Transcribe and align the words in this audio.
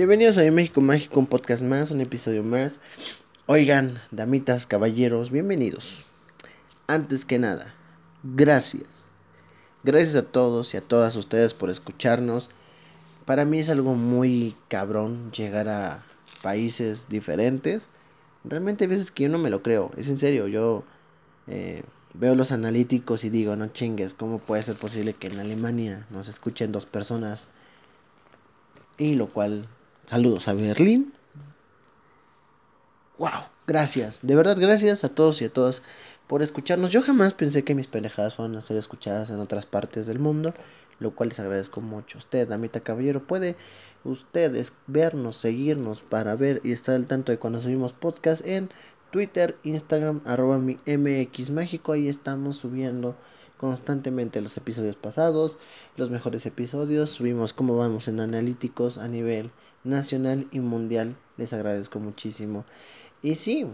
Bienvenidos 0.00 0.38
a 0.38 0.50
México 0.50 0.80
Mágico, 0.80 1.20
un 1.20 1.26
podcast 1.26 1.60
más, 1.60 1.90
un 1.90 2.00
episodio 2.00 2.42
más. 2.42 2.80
Oigan, 3.44 4.00
damitas, 4.10 4.64
caballeros, 4.64 5.30
bienvenidos. 5.30 6.06
Antes 6.86 7.26
que 7.26 7.38
nada, 7.38 7.74
gracias. 8.22 9.12
Gracias 9.84 10.16
a 10.16 10.22
todos 10.22 10.72
y 10.72 10.78
a 10.78 10.80
todas 10.80 11.16
ustedes 11.16 11.52
por 11.52 11.68
escucharnos. 11.68 12.48
Para 13.26 13.44
mí 13.44 13.58
es 13.58 13.68
algo 13.68 13.94
muy 13.94 14.56
cabrón 14.68 15.32
llegar 15.32 15.68
a 15.68 16.02
países 16.42 17.10
diferentes. 17.10 17.90
Realmente 18.44 18.84
hay 18.84 18.88
veces 18.88 19.10
que 19.10 19.24
yo 19.24 19.28
no 19.28 19.36
me 19.36 19.50
lo 19.50 19.62
creo, 19.62 19.90
es 19.98 20.08
en 20.08 20.18
serio, 20.18 20.48
yo 20.48 20.82
eh, 21.46 21.82
veo 22.14 22.34
los 22.34 22.52
analíticos 22.52 23.22
y 23.24 23.28
digo, 23.28 23.54
no 23.54 23.68
chingues, 23.68 24.14
¿cómo 24.14 24.38
puede 24.38 24.62
ser 24.62 24.76
posible 24.76 25.12
que 25.12 25.26
en 25.26 25.40
Alemania 25.40 26.06
nos 26.08 26.28
escuchen 26.28 26.72
dos 26.72 26.86
personas? 26.86 27.50
Y 28.96 29.14
lo 29.14 29.28
cual 29.28 29.68
Saludos 30.10 30.48
a 30.48 30.54
Berlín. 30.54 31.12
Wow, 33.16 33.30
gracias. 33.64 34.18
De 34.24 34.34
verdad, 34.34 34.56
gracias 34.58 35.04
a 35.04 35.08
todos 35.08 35.40
y 35.40 35.44
a 35.44 35.52
todas 35.52 35.84
por 36.26 36.42
escucharnos. 36.42 36.90
Yo 36.90 37.00
jamás 37.00 37.32
pensé 37.32 37.62
que 37.62 37.76
mis 37.76 37.86
pendejadas 37.86 38.34
fueran 38.34 38.56
a 38.56 38.60
ser 38.60 38.76
escuchadas 38.76 39.30
en 39.30 39.38
otras 39.38 39.66
partes 39.66 40.08
del 40.08 40.18
mundo, 40.18 40.52
lo 40.98 41.14
cual 41.14 41.28
les 41.28 41.38
agradezco 41.38 41.80
mucho. 41.80 42.18
Usted, 42.18 42.48
Damita 42.48 42.80
Caballero, 42.80 43.24
puede 43.24 43.54
ustedes 44.02 44.72
vernos, 44.88 45.36
seguirnos 45.36 46.02
para 46.02 46.34
ver 46.34 46.60
y 46.64 46.72
estar 46.72 46.96
al 46.96 47.06
tanto 47.06 47.30
de 47.30 47.38
cuando 47.38 47.60
subimos 47.60 47.92
podcast 47.92 48.44
en 48.44 48.68
Twitter, 49.12 49.58
Instagram, 49.62 50.22
arroba 50.24 50.58
mi 50.58 50.80
MX 50.86 51.50
Mágico. 51.50 51.92
Ahí 51.92 52.08
estamos 52.08 52.56
subiendo 52.56 53.14
constantemente 53.58 54.40
los 54.40 54.56
episodios 54.56 54.96
pasados, 54.96 55.56
los 55.96 56.10
mejores 56.10 56.46
episodios. 56.46 57.10
Subimos 57.10 57.52
cómo 57.52 57.76
vamos 57.76 58.08
en 58.08 58.18
analíticos 58.18 58.98
a 58.98 59.06
nivel 59.06 59.52
nacional 59.84 60.46
y 60.50 60.60
mundial. 60.60 61.16
Les 61.36 61.52
agradezco 61.52 61.98
muchísimo. 61.98 62.64
Y 63.22 63.36
sí, 63.36 63.66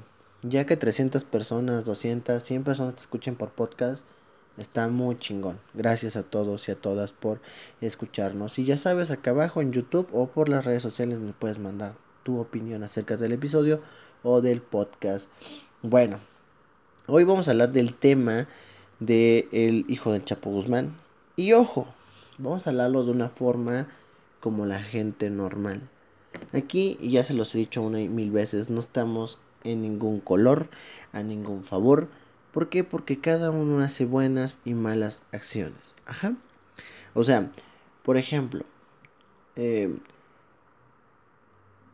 ya 0.42 0.66
que 0.66 0.76
300 0.76 1.24
personas, 1.24 1.84
200, 1.84 2.42
100 2.42 2.64
personas 2.64 2.94
te 2.94 3.00
escuchen 3.00 3.36
por 3.36 3.50
podcast, 3.50 4.06
está 4.58 4.88
muy 4.88 5.18
chingón. 5.18 5.58
Gracias 5.74 6.16
a 6.16 6.22
todos 6.22 6.68
y 6.68 6.72
a 6.72 6.76
todas 6.76 7.12
por 7.12 7.40
escucharnos. 7.80 8.58
Y 8.58 8.64
ya 8.64 8.76
sabes, 8.76 9.10
acá 9.10 9.30
abajo 9.30 9.60
en 9.60 9.72
YouTube 9.72 10.08
o 10.12 10.28
por 10.28 10.48
las 10.48 10.64
redes 10.64 10.82
sociales 10.82 11.18
me 11.20 11.32
puedes 11.32 11.58
mandar 11.58 11.94
tu 12.22 12.38
opinión 12.40 12.82
acerca 12.82 13.16
del 13.16 13.32
episodio 13.32 13.80
o 14.22 14.40
del 14.40 14.60
podcast. 14.60 15.30
Bueno, 15.82 16.18
hoy 17.06 17.24
vamos 17.24 17.48
a 17.48 17.52
hablar 17.52 17.72
del 17.72 17.94
tema 17.94 18.48
de 18.98 19.48
el 19.52 19.84
hijo 19.88 20.12
del 20.12 20.24
Chapo 20.24 20.50
Guzmán. 20.50 20.96
Y 21.36 21.52
ojo, 21.52 21.86
vamos 22.38 22.66
a 22.66 22.70
hablarlo 22.70 23.04
de 23.04 23.10
una 23.10 23.28
forma 23.28 23.88
como 24.40 24.66
la 24.66 24.82
gente 24.82 25.30
normal. 25.30 25.88
Aquí, 26.52 26.98
ya 27.02 27.24
se 27.24 27.34
los 27.34 27.54
he 27.54 27.58
dicho 27.58 27.82
una 27.82 28.00
y 28.00 28.08
mil 28.08 28.30
veces, 28.30 28.70
no 28.70 28.80
estamos 28.80 29.38
en 29.64 29.82
ningún 29.82 30.20
color, 30.20 30.68
a 31.12 31.22
ningún 31.22 31.64
favor. 31.64 32.08
¿Por 32.52 32.68
qué? 32.68 32.84
Porque 32.84 33.20
cada 33.20 33.50
uno 33.50 33.80
hace 33.80 34.06
buenas 34.06 34.58
y 34.64 34.74
malas 34.74 35.22
acciones. 35.32 35.94
Ajá. 36.06 36.34
O 37.14 37.24
sea, 37.24 37.50
por 38.02 38.16
ejemplo, 38.16 38.64
eh, 39.56 39.94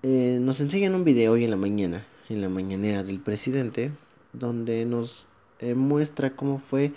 eh, 0.03 0.39
nos 0.41 0.61
enseñan 0.61 0.95
un 0.95 1.05
video 1.05 1.33
hoy 1.33 1.45
en 1.45 1.51
la 1.51 1.57
mañana, 1.57 2.05
en 2.29 2.41
la 2.41 2.49
mañanera 2.49 3.03
del 3.03 3.21
presidente, 3.21 3.93
donde 4.33 4.85
nos 4.85 5.29
eh, 5.61 5.75
muestra 5.75 6.35
cómo 6.35 6.59
fue 6.59 6.93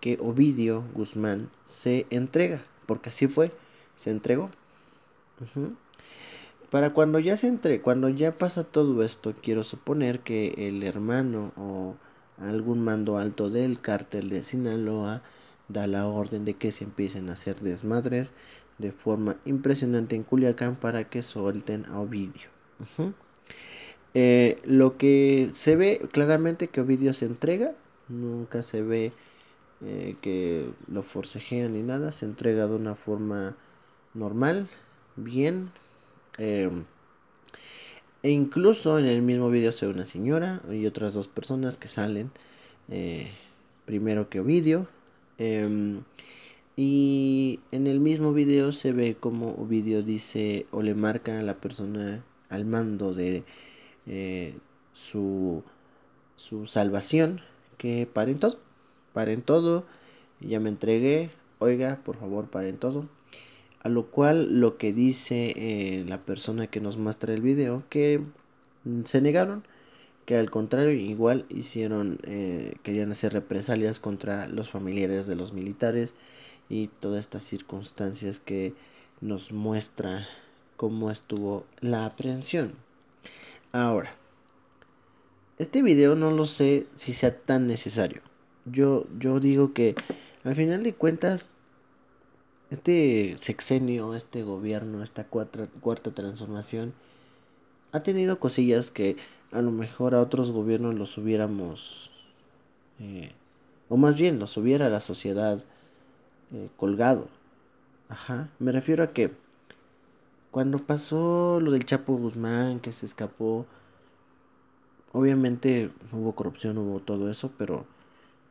que 0.00 0.18
Ovidio 0.20 0.84
Guzmán 0.94 1.50
se 1.64 2.06
entrega, 2.10 2.62
porque 2.86 3.08
así 3.08 3.28
fue, 3.28 3.52
se 3.96 4.10
entregó. 4.10 4.50
Para 6.70 6.90
cuando 6.90 7.18
ya 7.18 7.36
se 7.36 7.48
entre, 7.48 7.80
cuando 7.80 8.08
ya 8.08 8.38
pasa 8.38 8.62
todo 8.62 9.02
esto, 9.02 9.34
quiero 9.42 9.64
suponer 9.64 10.20
que 10.20 10.68
el 10.68 10.84
hermano 10.84 11.52
o 11.56 11.96
algún 12.38 12.84
mando 12.84 13.18
alto 13.18 13.50
del 13.50 13.80
cártel 13.80 14.30
de 14.30 14.44
Sinaloa 14.44 15.22
da 15.68 15.86
la 15.86 16.06
orden 16.06 16.44
de 16.44 16.54
que 16.54 16.72
se 16.72 16.84
empiecen 16.84 17.28
a 17.28 17.32
hacer 17.32 17.60
desmadres 17.60 18.32
de 18.78 18.92
forma 18.92 19.36
impresionante 19.44 20.16
en 20.16 20.22
Culiacán 20.22 20.76
para 20.76 21.10
que 21.10 21.22
suelten 21.22 21.86
a 21.86 22.00
Ovidio. 22.00 22.48
Eh, 24.14 24.58
lo 24.64 24.96
que 24.96 25.50
se 25.52 25.76
ve 25.76 26.08
claramente 26.12 26.68
que 26.68 26.80
Ovidio 26.80 27.12
se 27.12 27.26
entrega, 27.26 27.72
nunca 28.08 28.62
se 28.62 28.82
ve 28.82 29.12
eh, 29.82 30.16
que 30.20 30.70
lo 30.88 31.02
forcejean 31.02 31.72
ni 31.72 31.82
nada, 31.82 32.12
se 32.12 32.26
entrega 32.26 32.66
de 32.66 32.76
una 32.76 32.94
forma 32.94 33.56
normal, 34.14 34.68
bien, 35.16 35.70
Em, 36.40 36.84
e 38.22 38.30
incluso 38.30 38.98
en 38.98 39.06
el 39.06 39.20
mismo 39.20 39.50
video 39.50 39.72
se 39.72 39.86
ve 39.86 39.92
una 39.92 40.06
señora 40.06 40.62
y 40.72 40.86
otras 40.86 41.12
dos 41.12 41.28
personas 41.28 41.76
que 41.76 41.88
salen 41.88 42.30
eh, 42.88 43.30
primero 43.84 44.30
que 44.30 44.40
Ovidio. 44.40 44.88
Em, 45.38 46.02
y 46.76 47.60
en 47.72 47.86
el 47.86 48.00
mismo 48.00 48.32
video 48.32 48.72
se 48.72 48.92
ve 48.92 49.16
como 49.16 49.50
Ovidio 49.54 50.02
dice 50.02 50.66
o 50.70 50.82
le 50.82 50.94
marca 50.94 51.38
a 51.40 51.42
la 51.42 51.60
persona 51.60 52.24
al 52.48 52.64
mando 52.64 53.12
de 53.14 53.44
eh, 54.06 54.54
su, 54.94 55.62
su 56.36 56.66
salvación 56.66 57.40
que 57.78 58.06
paren 58.06 58.38
todo. 58.38 58.58
Paren 59.12 59.42
todo. 59.42 59.84
Ya 60.40 60.60
me 60.60 60.70
entregué. 60.70 61.30
Oiga, 61.58 62.00
por 62.04 62.16
favor, 62.16 62.48
paren 62.50 62.78
todo. 62.78 63.08
A 63.82 63.88
lo 63.88 64.06
cual 64.10 64.60
lo 64.60 64.76
que 64.76 64.92
dice 64.92 65.54
eh, 65.56 66.04
la 66.06 66.18
persona 66.22 66.66
que 66.66 66.80
nos 66.80 66.98
muestra 66.98 67.32
el 67.32 67.40
video, 67.40 67.84
que 67.88 68.22
mm, 68.84 69.04
se 69.04 69.20
negaron, 69.20 69.64
que 70.26 70.36
al 70.36 70.50
contrario 70.50 70.90
igual 70.90 71.46
hicieron, 71.48 72.18
eh, 72.24 72.74
querían 72.82 73.10
hacer 73.10 73.32
represalias 73.32 73.98
contra 73.98 74.48
los 74.48 74.68
familiares 74.70 75.26
de 75.26 75.34
los 75.36 75.52
militares 75.52 76.14
y 76.68 76.88
todas 76.88 77.20
estas 77.20 77.42
circunstancias 77.42 78.38
que 78.38 78.74
nos 79.20 79.52
muestra 79.52 80.28
cómo 80.76 81.10
estuvo 81.10 81.64
la 81.80 82.06
aprehensión. 82.06 82.74
Ahora, 83.72 84.14
este 85.58 85.82
video 85.82 86.16
no 86.16 86.30
lo 86.30 86.46
sé 86.46 86.86
si 86.94 87.12
sea 87.12 87.36
tan 87.36 87.66
necesario. 87.66 88.22
Yo, 88.64 89.06
yo 89.18 89.40
digo 89.40 89.74
que 89.74 89.94
al 90.44 90.54
final 90.54 90.82
de 90.82 90.94
cuentas 90.94 91.50
este 92.70 93.36
sexenio, 93.38 94.14
este 94.14 94.42
gobierno, 94.42 95.02
esta 95.02 95.24
cuarta, 95.24 95.68
cuarta 95.80 96.12
transformación, 96.12 96.94
ha 97.92 98.00
tenido 98.02 98.38
cosillas 98.38 98.90
que 98.90 99.16
a 99.52 99.60
lo 99.60 99.72
mejor 99.72 100.14
a 100.14 100.20
otros 100.20 100.52
gobiernos 100.52 100.94
los 100.94 101.18
hubiéramos, 101.18 102.10
eh, 103.00 103.32
o 103.88 103.96
más 103.96 104.16
bien 104.16 104.38
los 104.38 104.56
hubiera 104.56 104.88
la 104.88 105.00
sociedad 105.00 105.64
eh, 106.52 106.68
colgado. 106.76 107.28
Ajá, 108.08 108.48
me 108.58 108.72
refiero 108.72 109.02
a 109.02 109.12
que 109.12 109.32
cuando 110.50 110.78
pasó 110.78 111.60
lo 111.60 111.70
del 111.72 111.84
Chapo 111.84 112.16
Guzmán, 112.16 112.80
que 112.80 112.92
se 112.92 113.06
escapó, 113.06 113.66
obviamente 115.12 115.90
hubo 116.12 116.34
corrupción, 116.34 116.78
hubo 116.78 117.00
todo 117.00 117.30
eso, 117.30 117.52
pero 117.58 117.84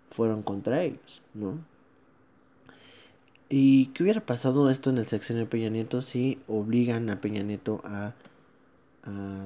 fueron 0.10 0.44
contra 0.44 0.82
ellos, 0.82 1.22
¿no? 1.34 1.60
¿Y 3.50 3.88
qué 3.88 4.04
hubiera 4.04 4.24
pasado 4.24 4.70
esto 4.70 4.92
en 4.92 5.00
el 5.00 5.08
sexenio 5.08 5.44
de 5.44 5.50
Peña 5.50 5.70
Nieto 5.70 6.04
si 6.04 6.40
obligan 6.48 7.10
a 7.10 7.20
Peña 7.20 7.42
Nieto 7.42 7.82
a, 7.84 8.14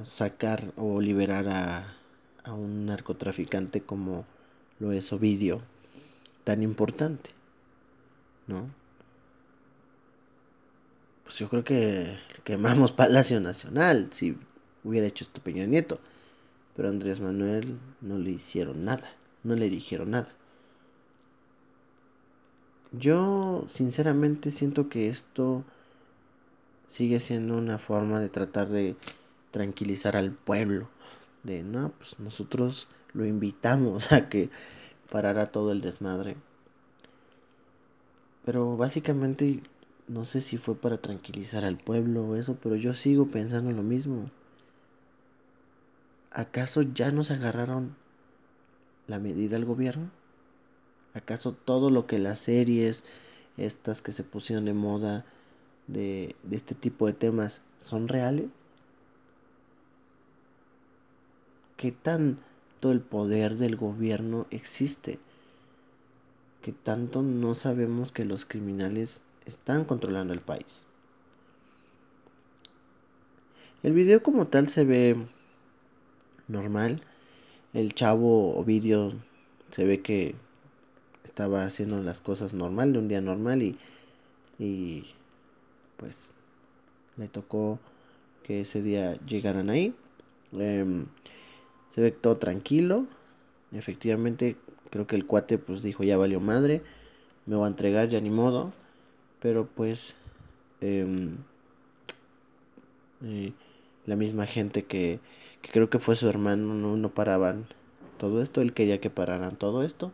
sacar 0.03 0.73
o 0.75 0.99
liberar 0.99 1.47
a, 1.47 1.95
a, 2.43 2.53
un 2.53 2.85
narcotraficante 2.85 3.81
como 3.81 4.25
lo 4.79 4.91
es 4.91 5.13
Ovidio, 5.13 5.61
tan 6.43 6.63
importante? 6.63 7.29
¿No? 8.47 8.69
Pues 11.23 11.39
yo 11.39 11.47
creo 11.47 11.63
que 11.63 12.17
quemamos 12.43 12.91
Palacio 12.93 13.39
Nacional 13.39 14.09
si 14.11 14.37
hubiera 14.83 15.07
hecho 15.07 15.23
esto 15.23 15.41
Peña 15.41 15.65
Nieto. 15.65 15.99
Pero 16.75 16.89
Andrés 16.89 17.21
Manuel 17.21 17.77
no 18.01 18.17
le 18.17 18.31
hicieron 18.31 18.83
nada, 18.83 19.13
no 19.43 19.55
le 19.55 19.69
dijeron 19.69 20.11
nada. 20.11 20.33
Yo 22.93 23.65
sinceramente 23.67 24.51
siento 24.51 24.87
que 24.87 25.09
esto 25.09 25.63
sigue 26.85 27.19
siendo 27.19 27.57
una 27.57 27.79
forma 27.79 28.19
de 28.19 28.29
tratar 28.29 28.69
de 28.69 28.95
tranquilizar 29.49 30.15
al 30.15 30.31
pueblo. 30.31 30.89
De 31.41 31.63
no, 31.63 31.91
pues 31.97 32.19
nosotros 32.19 32.89
lo 33.13 33.25
invitamos 33.25 34.11
a 34.13 34.29
que 34.29 34.51
parara 35.09 35.51
todo 35.51 35.71
el 35.71 35.81
desmadre. 35.81 36.35
Pero 38.45 38.77
básicamente 38.77 39.63
no 40.07 40.25
sé 40.25 40.39
si 40.39 40.57
fue 40.57 40.75
para 40.75 40.97
tranquilizar 40.97 41.65
al 41.65 41.77
pueblo 41.77 42.23
o 42.23 42.35
eso, 42.35 42.57
pero 42.61 42.75
yo 42.75 42.93
sigo 42.93 43.27
pensando 43.27 43.71
lo 43.71 43.81
mismo. 43.81 44.29
¿Acaso 46.29 46.83
ya 46.83 47.09
nos 47.09 47.31
agarraron 47.31 47.95
la 49.07 49.17
medida 49.17 49.55
al 49.55 49.65
gobierno? 49.65 50.11
¿Acaso 51.13 51.53
todo 51.53 51.89
lo 51.89 52.07
que 52.07 52.19
las 52.19 52.39
series, 52.39 53.03
estas 53.57 54.01
que 54.01 54.11
se 54.11 54.23
pusieron 54.23 54.65
de 54.65 54.73
moda 54.73 55.25
de, 55.87 56.35
este 56.51 56.75
tipo 56.75 57.07
de 57.07 57.13
temas, 57.13 57.61
son 57.77 58.07
reales? 58.07 58.47
qué 61.83 61.91
tanto 61.91 62.93
el 62.93 63.01
poder 63.01 63.57
del 63.57 63.75
gobierno 63.75 64.47
existe. 64.51 65.19
Que 66.61 66.71
tanto 66.71 67.21
no 67.21 67.55
sabemos 67.55 68.13
que 68.13 68.23
los 68.23 68.45
criminales 68.45 69.21
están 69.45 69.83
controlando 69.83 70.33
el 70.33 70.39
país. 70.39 70.83
El 73.81 73.91
video 73.91 74.23
como 74.23 74.47
tal 74.47 74.69
se 74.69 74.85
ve 74.85 75.17
normal. 76.47 76.95
El 77.73 77.93
chavo 77.93 78.55
Ovidio 78.55 79.11
se 79.71 79.83
ve 79.83 80.01
que 80.01 80.35
estaba 81.23 81.63
haciendo 81.63 82.01
las 82.01 82.21
cosas 82.21 82.53
normal, 82.53 82.93
de 82.93 82.99
un 82.99 83.07
día 83.07 83.21
normal 83.21 83.63
y, 83.63 83.77
y 84.59 85.05
pues 85.97 86.33
le 87.17 87.27
tocó 87.27 87.79
que 88.43 88.61
ese 88.61 88.81
día 88.81 89.17
llegaran 89.25 89.69
ahí. 89.69 89.95
Em, 90.57 91.07
se 91.89 92.01
ve 92.01 92.11
todo 92.11 92.35
tranquilo. 92.35 93.05
Efectivamente, 93.71 94.57
creo 94.89 95.07
que 95.07 95.15
el 95.15 95.25
cuate 95.25 95.57
pues 95.57 95.81
dijo 95.81 96.03
ya 96.03 96.17
valió 96.17 96.39
madre. 96.39 96.81
Me 97.45 97.55
va 97.55 97.65
a 97.65 97.69
entregar, 97.69 98.09
ya 98.09 98.19
ni 98.21 98.29
modo. 98.29 98.73
Pero 99.41 99.67
pues 99.67 100.15
em, 100.81 101.37
eh, 103.23 103.53
la 104.05 104.15
misma 104.15 104.45
gente 104.45 104.83
que, 104.83 105.19
que, 105.61 105.71
creo 105.71 105.89
que 105.89 105.99
fue 105.99 106.15
su 106.15 106.27
hermano 106.27 106.73
no, 106.73 106.97
no 106.97 107.09
paraban 107.09 107.65
todo 108.17 108.41
esto. 108.41 108.61
Él 108.61 108.73
quería 108.73 108.99
que 108.99 109.09
pararan 109.09 109.55
todo 109.55 109.83
esto. 109.83 110.11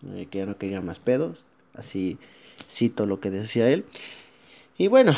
Que 0.00 0.38
ya 0.38 0.46
no 0.46 0.58
quería 0.58 0.80
más 0.80 1.00
pedos. 1.00 1.44
Así 1.74 2.18
cito 2.68 3.06
lo 3.06 3.20
que 3.20 3.30
decía 3.30 3.68
él. 3.70 3.84
Y 4.76 4.88
bueno, 4.88 5.14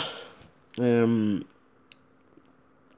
em, 0.77 1.43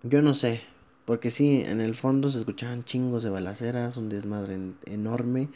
yo 0.03 0.23
no 0.23 0.35
sé, 0.35 0.61
porque 1.05 1.31
sí, 1.31 1.63
en 1.65 1.81
el 1.81 1.95
fondo 1.95 2.31
se 2.31 2.39
escuchaban 2.39 2.85
chingos 2.85 3.23
de 3.23 3.31
balaceras, 3.31 3.97
un 3.97 4.09
desmadre 4.09 4.59
enorme. 4.87 5.49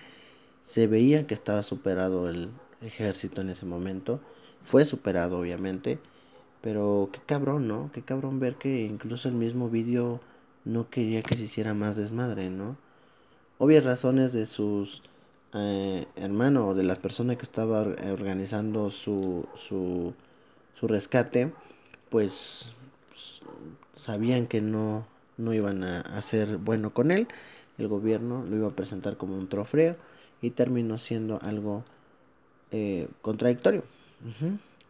Se 0.62 0.86
veía 0.86 1.26
que 1.26 1.34
estaba 1.34 1.62
superado 1.62 2.28
el 2.28 2.50
ejército 2.82 3.40
en 3.40 3.50
ese 3.50 3.66
momento. 3.66 4.20
Fue 4.64 4.84
superado, 4.84 5.38
obviamente. 5.38 5.98
Pero 6.60 7.10
qué 7.12 7.20
cabrón, 7.24 7.68
¿no? 7.68 7.90
Qué 7.92 8.02
cabrón 8.02 8.40
ver 8.40 8.56
que 8.56 8.82
incluso 8.84 9.28
el 9.28 9.34
mismo 9.34 9.70
vídeo 9.70 10.20
no 10.64 10.90
quería 10.90 11.22
que 11.22 11.36
se 11.36 11.44
hiciera 11.44 11.74
más 11.74 11.96
desmadre, 11.96 12.50
¿no? 12.50 12.76
Obvias 13.58 13.84
razones 13.84 14.32
de 14.32 14.46
sus 14.46 15.02
eh, 15.56 16.06
hermanos 16.16 16.68
o 16.68 16.74
de 16.74 16.84
la 16.84 16.96
persona 16.96 17.36
que 17.36 17.42
estaba 17.42 17.80
organizando 17.80 18.90
su, 18.90 19.46
su, 19.56 20.14
su 20.74 20.88
rescate, 20.88 21.52
pues 22.10 22.68
sabían 23.94 24.46
que 24.46 24.60
no, 24.60 25.06
no 25.36 25.54
iban 25.54 25.82
a 25.82 26.00
hacer 26.00 26.58
bueno 26.58 26.92
con 26.92 27.10
él. 27.10 27.28
El 27.78 27.88
gobierno 27.88 28.44
lo 28.44 28.56
iba 28.56 28.68
a 28.68 28.76
presentar 28.76 29.16
como 29.16 29.36
un 29.36 29.48
trofeo 29.48 29.96
y 30.40 30.50
terminó 30.50 30.98
siendo 30.98 31.38
algo 31.42 31.84
eh, 32.70 33.08
contradictorio. 33.22 33.82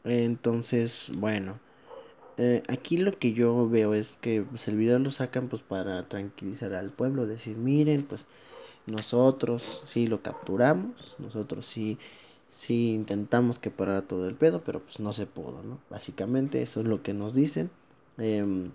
Entonces, 0.05 1.11
bueno, 1.17 1.59
eh, 2.37 2.63
aquí 2.69 2.97
lo 2.97 3.19
que 3.19 3.33
yo 3.33 3.69
veo 3.69 3.95
es 3.95 4.19
que 4.21 4.43
pues, 4.43 4.69
el 4.69 4.77
video 4.77 4.99
lo 4.99 5.11
sacan 5.11 5.49
pues 5.49 5.63
para 5.63 6.09
tranquilizar 6.09 6.75
al 6.75 6.91
pueblo, 6.91 7.27
decir, 7.27 7.57
miren, 7.57 8.05
pues 8.05 8.27
nosotros 8.87 9.83
sí 9.85 10.07
lo 10.07 10.23
capturamos, 10.23 11.17
nosotros 11.19 11.67
sí, 11.67 11.99
sí 12.51 12.93
intentamos 12.93 13.59
que 13.59 13.71
parara 13.71 14.03
todo 14.03 14.29
el 14.29 14.35
pedo, 14.35 14.63
pero 14.65 14.81
pues 14.81 15.01
no 15.01 15.13
se 15.13 15.27
pudo, 15.27 15.63
¿no? 15.63 15.79
Básicamente 15.91 16.63
eso 16.63 16.81
es 16.81 16.87
lo 16.87 17.03
que 17.03 17.15
nos 17.15 17.35
dicen. 17.35 17.71
Em, 18.19 18.71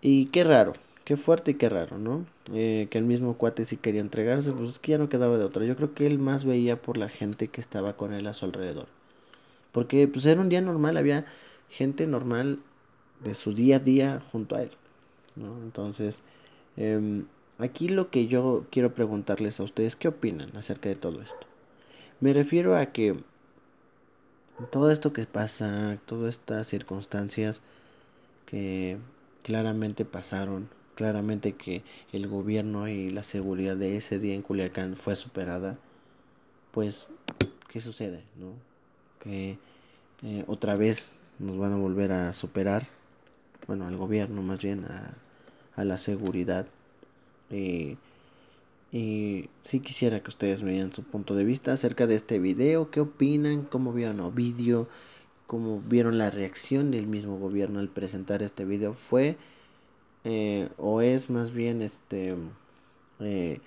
y 0.00 0.26
qué 0.26 0.44
raro, 0.44 0.74
qué 1.04 1.16
fuerte 1.16 1.52
y 1.52 1.54
qué 1.54 1.68
raro, 1.68 1.98
¿no? 1.98 2.26
Eh, 2.52 2.88
que 2.90 2.98
el 2.98 3.04
mismo 3.04 3.36
cuate 3.36 3.64
sí 3.64 3.76
quería 3.76 4.00
entregarse, 4.00 4.52
pues 4.52 4.70
es 4.70 4.78
que 4.78 4.92
ya 4.92 4.98
no 4.98 5.08
quedaba 5.08 5.38
de 5.38 5.44
otra. 5.44 5.64
Yo 5.64 5.76
creo 5.76 5.94
que 5.94 6.06
él 6.06 6.18
más 6.18 6.44
veía 6.44 6.80
por 6.82 6.96
la 6.98 7.08
gente 7.08 7.48
que 7.48 7.60
estaba 7.60 7.94
con 7.94 8.12
él 8.12 8.26
a 8.26 8.34
su 8.34 8.44
alrededor. 8.44 8.86
Porque 9.72 10.08
pues 10.08 10.26
era 10.26 10.40
un 10.40 10.48
día 10.48 10.60
normal, 10.60 10.96
había 10.96 11.26
gente 11.70 12.06
normal 12.06 12.60
de 13.24 13.34
su 13.34 13.52
día 13.54 13.76
a 13.76 13.78
día 13.80 14.22
junto 14.32 14.56
a 14.56 14.62
él, 14.62 14.70
¿no? 15.36 15.58
Entonces, 15.62 16.22
em, 16.76 17.26
aquí 17.58 17.88
lo 17.88 18.10
que 18.10 18.26
yo 18.26 18.66
quiero 18.70 18.94
preguntarles 18.94 19.60
a 19.60 19.64
ustedes, 19.64 19.96
¿qué 19.96 20.08
opinan 20.08 20.56
acerca 20.56 20.88
de 20.88 20.96
todo 20.96 21.22
esto? 21.22 21.46
Me 22.20 22.32
refiero 22.32 22.76
a 22.76 22.86
que 22.86 23.16
todo 24.70 24.90
esto 24.90 25.12
que 25.12 25.26
pasa, 25.26 25.98
todas 26.06 26.36
estas 26.36 26.66
circunstancias 26.66 27.62
que 28.46 28.98
claramente 29.42 30.04
pasaron, 30.04 30.68
claramente 30.94 31.52
que 31.52 31.82
el 32.12 32.26
gobierno 32.26 32.88
y 32.88 33.10
la 33.10 33.22
seguridad 33.22 33.76
de 33.76 33.96
ese 33.96 34.18
día 34.18 34.34
en 34.34 34.42
Culiacán 34.42 34.96
fue 34.96 35.14
superada, 35.16 35.78
pues, 36.72 37.08
¿qué 37.68 37.80
sucede? 37.80 38.22
¿No? 38.38 38.52
Que 39.20 39.58
eh, 40.22 40.44
otra 40.46 40.76
vez 40.76 41.12
nos 41.38 41.58
van 41.58 41.72
a 41.72 41.76
volver 41.76 42.12
a 42.12 42.32
superar, 42.32 42.88
bueno, 43.66 43.86
al 43.86 43.96
gobierno 43.96 44.42
más 44.42 44.62
bien, 44.62 44.86
a, 44.86 45.14
a 45.74 45.84
la 45.84 45.98
seguridad. 45.98 46.66
Y 47.50 47.98
sí 49.62 49.80
quisiera 49.80 50.22
que 50.22 50.28
ustedes 50.28 50.62
me 50.62 50.72
dieran 50.72 50.92
su 50.92 51.02
punto 51.02 51.34
de 51.34 51.44
vista 51.44 51.72
acerca 51.72 52.06
de 52.06 52.14
este 52.14 52.38
video, 52.38 52.90
qué 52.90 53.00
opinan, 53.00 53.62
cómo 53.62 53.92
vieron 53.92 54.20
el 54.20 54.30
video, 54.32 54.88
como 55.46 55.80
vieron 55.80 56.18
la 56.18 56.30
reacción 56.30 56.90
del 56.90 57.06
mismo 57.06 57.38
gobierno 57.38 57.80
al 57.80 57.88
presentar 57.88 58.42
este 58.42 58.64
video 58.64 58.94
fue 58.94 59.36
eh, 60.24 60.68
o 60.76 61.00
es 61.00 61.30
más 61.30 61.52
bien 61.52 61.82
este 61.82 62.34
eh, 63.20 63.60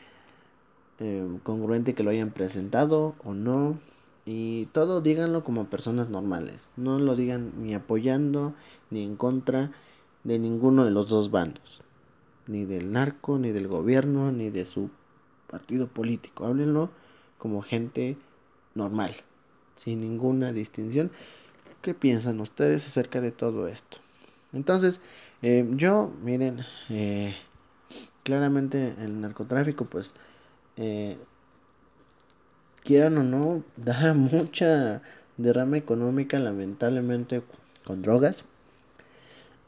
em, 0.99 1.39
congruente 1.39 1.95
que 1.95 2.03
lo 2.03 2.09
hayan 2.09 2.31
presentado 2.31 3.15
o 3.23 3.33
no 3.33 3.79
y 4.25 4.65
todo 4.67 5.01
díganlo 5.01 5.43
como 5.43 5.69
personas 5.69 6.09
normales 6.09 6.69
no 6.75 6.99
lo 6.99 7.15
digan 7.15 7.53
ni 7.63 7.73
apoyando 7.73 8.53
ni 8.89 9.03
en 9.03 9.15
contra 9.15 9.71
de 10.25 10.37
ninguno 10.37 10.83
de 10.83 10.91
los 10.91 11.07
dos 11.07 11.31
bandos 11.31 11.81
ni 12.49 12.65
del 12.65 12.91
narco 12.91 13.39
ni 13.39 13.51
del 13.51 13.69
gobierno 13.69 14.33
ni 14.33 14.49
de 14.49 14.65
su 14.65 14.89
partido 15.49 15.87
político 15.87 16.45
háblenlo 16.45 16.89
como 17.37 17.61
gente 17.61 18.17
normal 18.75 19.15
sin 19.77 20.01
ninguna 20.01 20.51
distinción 20.51 21.11
¿Qué 21.81 21.93
piensan 21.93 22.41
ustedes 22.41 22.85
acerca 22.87 23.21
de 23.21 23.31
todo 23.31 23.69
esto? 23.69 23.99
Entonces, 24.51 24.99
eh, 25.41 25.65
yo, 25.71 26.11
miren, 26.21 26.65
eh, 26.89 27.35
claramente 28.23 28.95
el 28.99 29.21
narcotráfico, 29.21 29.85
pues, 29.85 30.13
eh, 30.75 31.17
quieran 32.83 33.17
o 33.17 33.23
no, 33.23 33.63
da 33.77 34.13
mucha 34.13 35.01
derrama 35.37 35.77
económica, 35.77 36.37
lamentablemente, 36.37 37.43
con 37.85 38.01
drogas. 38.01 38.43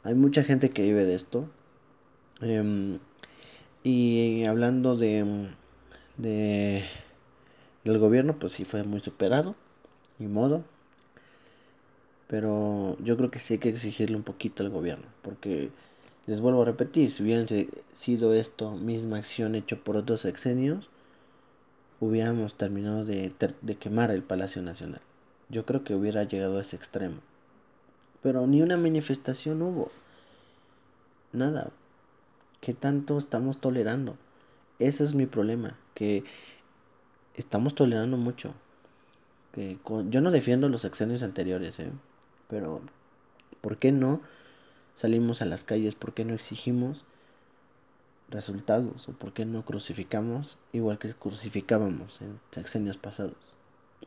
Hay 0.03 0.15
mucha 0.15 0.43
gente 0.43 0.69
que 0.71 0.81
vive 0.81 1.05
de 1.05 1.15
esto. 1.15 1.47
Em, 2.41 2.99
y 3.83 4.43
hablando 4.45 4.95
de, 4.95 5.49
de 6.17 6.83
del 7.83 7.99
gobierno, 7.99 8.37
pues 8.39 8.53
sí 8.53 8.65
fue 8.65 8.83
muy 8.83 8.99
superado. 8.99 9.55
Ni 10.19 10.27
modo. 10.27 10.63
Pero 12.27 12.97
yo 13.03 13.17
creo 13.17 13.31
que 13.31 13.39
sí 13.39 13.53
hay 13.55 13.59
que 13.59 13.69
exigirle 13.69 14.15
un 14.15 14.23
poquito 14.23 14.63
al 14.63 14.69
gobierno. 14.69 15.05
Porque 15.21 15.69
les 16.27 16.41
vuelvo 16.41 16.61
a 16.61 16.65
repetir, 16.65 17.11
si 17.11 17.23
hubieran 17.23 17.47
sido 17.91 18.33
esto 18.33 18.71
misma 18.71 19.17
acción 19.17 19.55
hecho 19.55 19.83
por 19.83 19.97
otros 19.97 20.21
sexenios, 20.21 20.89
hubiéramos 21.99 22.55
terminado 22.55 23.03
de, 23.05 23.33
de 23.61 23.75
quemar 23.75 24.11
el 24.11 24.23
Palacio 24.23 24.61
Nacional. 24.61 25.01
Yo 25.49 25.65
creo 25.65 25.83
que 25.83 25.95
hubiera 25.95 26.23
llegado 26.23 26.57
a 26.57 26.61
ese 26.61 26.75
extremo. 26.75 27.17
Pero 28.23 28.45
ni 28.47 28.61
una 28.61 28.77
manifestación 28.77 29.61
hubo. 29.61 29.91
Nada. 31.33 31.71
¿Qué 32.61 32.75
tanto 32.75 33.17
estamos 33.17 33.57
tolerando? 33.57 34.17
Ese 34.77 35.03
es 35.03 35.15
mi 35.15 35.25
problema. 35.25 35.75
Que 35.95 36.23
estamos 37.33 37.73
tolerando 37.73 38.17
mucho. 38.17 38.53
Que 39.51 39.79
yo 40.09 40.21
no 40.21 40.29
defiendo 40.29 40.69
los 40.69 40.81
sexenios 40.81 41.23
anteriores, 41.23 41.79
¿eh? 41.79 41.91
Pero, 42.47 42.81
¿por 43.61 43.77
qué 43.77 43.91
no 43.91 44.21
salimos 44.95 45.41
a 45.41 45.45
las 45.45 45.63
calles? 45.63 45.95
¿Por 45.95 46.13
qué 46.13 46.23
no 46.23 46.35
exigimos 46.35 47.03
resultados? 48.29 49.09
¿O 49.09 49.13
por 49.13 49.33
qué 49.33 49.43
no 49.43 49.65
crucificamos 49.65 50.59
igual 50.71 50.99
que 50.99 51.15
crucificábamos 51.15 52.21
en 52.21 52.39
sexenios 52.51 52.97
pasados? 52.97 53.55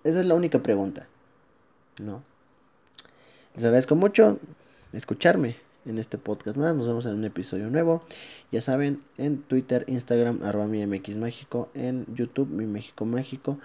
Esa 0.04 0.20
es 0.20 0.26
la 0.26 0.34
única 0.34 0.62
pregunta. 0.62 1.08
¿No? 2.00 2.22
Les 3.56 3.64
agradezco 3.64 3.96
mucho 3.96 4.38
escucharme 4.92 5.56
en 5.86 5.98
este 5.98 6.18
podcast 6.18 6.56
más. 6.56 6.74
Nos 6.74 6.86
vemos 6.86 7.06
en 7.06 7.14
un 7.14 7.24
episodio 7.24 7.70
nuevo. 7.70 8.02
Ya 8.52 8.60
saben, 8.60 9.02
en 9.18 9.42
Twitter, 9.42 9.84
Instagram, 9.88 10.40
arroba 10.42 10.66
mi 10.66 10.84
MX 10.86 11.16
Mágico, 11.16 11.68
en 11.74 12.06
YouTube, 12.14 12.48
mi 12.48 12.66
México 12.66 13.04
Mágico, 13.04 13.58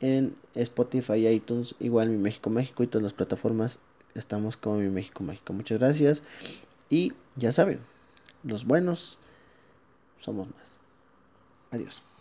en 0.00 0.36
Spotify, 0.54 1.26
iTunes, 1.28 1.74
igual 1.80 2.10
mi 2.10 2.18
México 2.18 2.50
Mágico 2.50 2.82
y 2.82 2.86
todas 2.86 3.02
las 3.02 3.12
plataformas 3.12 3.78
estamos 4.14 4.56
como 4.56 4.76
mi 4.78 4.88
México 4.88 5.22
Mágico. 5.22 5.52
Muchas 5.52 5.78
gracias. 5.78 6.22
Y 6.90 7.12
ya 7.36 7.52
saben, 7.52 7.80
los 8.42 8.64
buenos 8.64 9.18
somos 10.18 10.48
más. 10.48 10.80
Adiós. 11.70 12.13